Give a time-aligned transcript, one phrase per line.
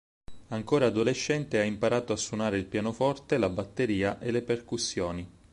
[0.47, 5.31] Ancora adolescente ha imparato a suonare il pianoforte, la batteria e le percussioni.